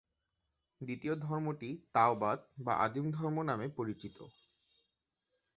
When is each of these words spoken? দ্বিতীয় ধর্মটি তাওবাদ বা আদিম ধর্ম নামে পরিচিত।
দ্বিতীয় 0.81 1.13
ধর্মটি 1.17 1.69
তাওবাদ 1.93 2.39
বা 2.57 2.73
আদিম 2.75 3.05
ধর্ম 3.11 3.37
নামে 3.43 3.67
পরিচিত। 3.77 4.17